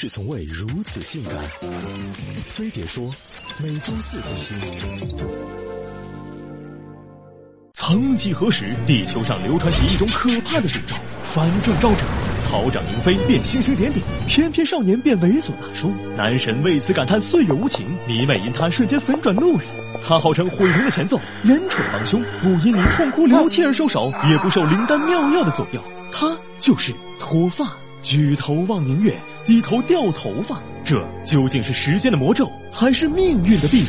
[0.00, 1.34] 是从未如此性感。
[2.46, 3.12] 飞碟说，
[3.60, 4.56] 每周四更新。
[7.72, 10.94] 曾几何时，地球上流传起一种可怕的诅咒：
[11.24, 12.04] 反正招者，
[12.38, 15.92] 草长莺飞变星星点点，翩翩少年变猥琐大叔。
[16.16, 19.66] 男神为此感叹岁月无情，迷妹因他瞬间粉转路人。
[20.00, 25.82] 他号称毁容的前奏，眼蠢帮凶，不因你痛哭流涕而收手，也不受灵丹妙药的左右。
[26.12, 27.68] 他就是脱发。
[28.08, 33.88] 举头望明月，低头掉头发，这究竟是时间的魔咒，还是命运的必然？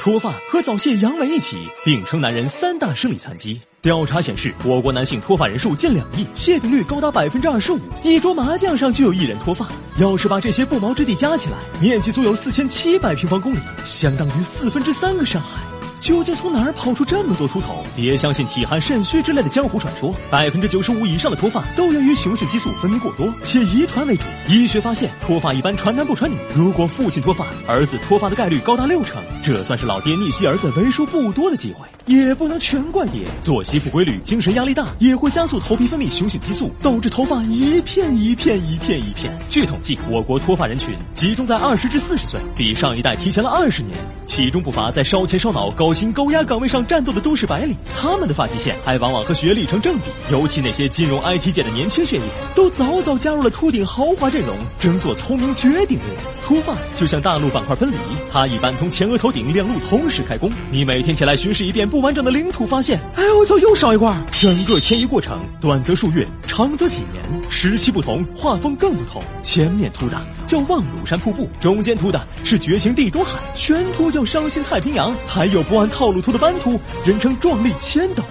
[0.00, 3.60] 脱发和早泄、阳痿一起并称男人三大生理残疾。
[3.82, 9.68] 调查显示，我国男性脱发人数近两亿，泄病率高达百分之二十五，一桌麻将上就有一人脱发。
[9.98, 15.60] 要是把这些不毛之地加起来，面积足有四千七百平方公里，相当于四分之三个上海。
[16.00, 17.84] 究竟从哪儿跑出这么多秃头？
[17.94, 24.24] 别相信体寒肾虚之类的江湖传说，百分之九十五以上的脱发都源于雄性激素分泌过多，且遗传为主。
[24.48, 26.36] 医学发现，脱发一般传男不传女。
[26.54, 31.86] 如果父亲脱发，儿子脱发的概率高达六成，这算是老爹逆袭儿子为数不多的机会。
[32.06, 39.36] 也不能全怪爹，作息不规律、精神压力大，也会加速头皮分泌雄性激素，导致头发一片一片一片一片。
[39.48, 43.96] 据统计，我国脱发人群集中在二十至四十岁，比上一代提前了二十年。
[44.26, 50.04] 其中不乏在烧钱烧脑、高薪高压岗位上战斗的都市白领，他们的发际线还往往和学历成正比。
[50.30, 52.22] 尤其那些金融 IT 界的年轻血液，
[52.54, 56.16] 都早早加入了秃顶豪华阵容，争做聪明绝顶的人。
[56.44, 57.96] 脱发就像大陆板块分离，
[58.32, 60.50] 它一般从前额头顶两路同时开工。
[60.70, 64.16] 你每天起来巡视一遍不完整的领土，发现，哎，我操，又少一块。
[64.30, 69.22] 整个迁移过程短则数月，长则几年，时期不同，画风更不同。
[69.42, 74.20] 前面秃的叫望庐山瀑布，中间秃的是绝情地中海，全秃叫。
[74.30, 78.22] 伤心太平洋，还有不按套路秃的斑秃，人称壮丽千岛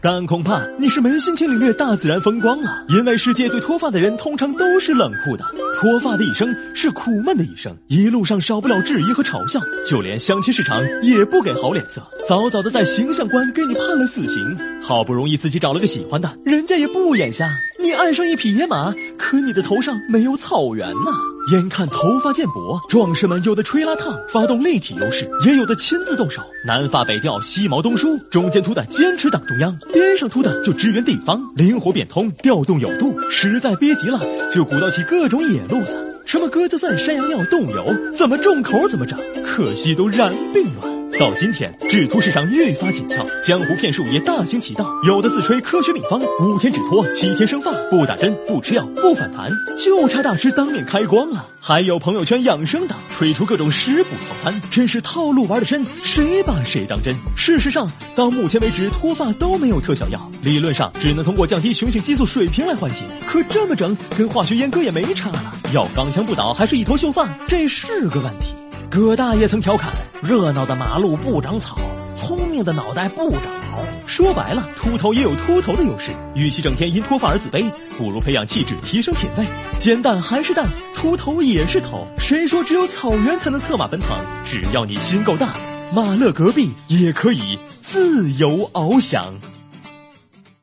[0.00, 5.44] 但恐怕你是没心情领略大自然风光了，因为世界对脱发的人通常都是冷酷的。
[5.80, 14.56] 脱发的一生是苦闷的一生，一路上少不了质疑和嘲笑，就连相亲市场也不给好脸色，早早的在形象观给你判了死刑。
[14.82, 21.33] 好不容易自己找了个喜欢的，人家也不眼瞎，你爱上一匹野马，可你的头上没有草原呐。
[21.52, 28.16] 眼看头发渐薄，壮士们有的吹拉烫，发动立体优势，也有的亲自动手，南发北调，西毛东输。
[28.30, 33.14] 中间秃的坚持党中央，边上秃的就支援地方，灵活变通，调动有度。
[33.30, 34.18] 实在憋急了，
[34.50, 39.18] 就鼓捣起各种野路子，什么鸽子粪、山羊尿、动物油，怎么重口怎么整。
[39.44, 40.93] 可惜都然并卵。
[41.18, 44.90] 到今天，制秃市场愈发紧俏，江湖骗术也大行其道。
[45.06, 51.46] 有的自吹科学秘方，五天止脱，七天生发，不打针，不吃药，不反弹，就差大师当面开光了。
[51.60, 57.14] 还有朋友圈养生党，吹出各种食补套餐，真是套路玩的深，谁把谁当真？
[57.36, 63.04] 事实上，到目前为止，脱发都没有特效药，理论上只能通过降低雄性激素水平来缓解。
[63.26, 65.54] 可这么整，跟化学阉割也没差了。
[65.72, 68.63] 要钢枪不倒，还是一头秀发，这是个问题。
[68.94, 71.76] 葛大爷曾调侃：“热闹的马路不长草，
[72.14, 76.12] 聪明的脑袋不长毛。”说白了，秃头也有秃头的优势。
[76.36, 77.68] 与其整天因脱发而自卑，
[77.98, 79.44] 不如培养气质，提升品味。
[79.80, 82.06] 煎蛋还是蛋，秃头也是头。
[82.20, 84.16] 谁说只有草原才能策马奔腾？
[84.44, 85.54] 只要你心够大，
[85.92, 89.34] 马勒隔壁也可以自由翱翔。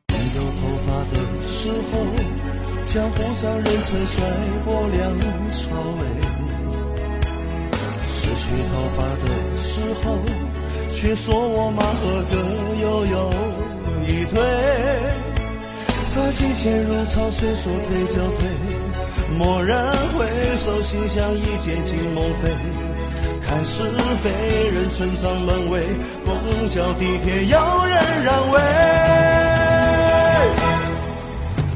[0.08, 1.98] 没有头发的时候，
[2.86, 4.24] 江湖上人称帅
[4.64, 5.10] 过梁
[5.52, 6.31] 朝伟。
[8.52, 9.26] 失去头发的
[9.62, 10.04] 时候，
[10.90, 12.36] 却说我马和各
[12.82, 13.32] 又有
[14.06, 14.38] 一腿。
[16.14, 18.44] 他金钱如潮水，说退就退，
[19.38, 20.26] 蓦然回
[20.58, 22.50] 首，心像一剑惊梦飞。
[23.40, 23.84] 看似
[24.22, 24.30] 被
[24.68, 25.80] 人尊掌门卫，
[26.24, 28.60] 公交地铁有人让位。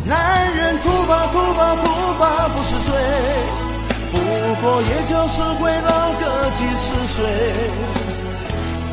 [0.05, 1.85] 男人哭吧哭吧哭
[2.21, 2.86] 吧不是罪。
[4.63, 5.91] 过也就是会老
[6.21, 6.23] 个
[6.57, 6.85] 几十
[7.15, 7.17] 岁，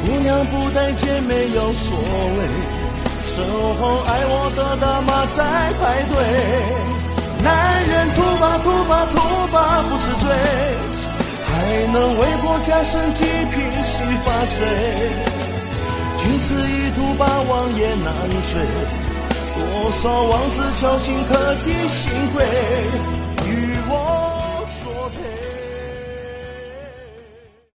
[0.05, 2.39] 姑娘不待见没有所谓，
[3.25, 3.43] 身
[3.79, 5.37] 后爱我的大妈在
[5.79, 5.81] 排
[6.11, 6.13] 队。
[7.43, 7.47] 男
[7.87, 9.13] 人秃吧秃吧秃
[9.51, 9.55] 吧
[9.89, 10.25] 不是罪，
[11.45, 11.51] 还
[11.91, 13.93] 能为国家生几瓶洗
[14.23, 14.55] 发水。
[16.19, 18.13] 君子一吐，霸王也难
[18.47, 18.53] 追，
[19.55, 22.01] 多少王子侥幸可及幸
[22.33, 22.45] 亏。